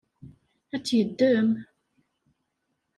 [0.75, 1.49] Ad tt-yeddem?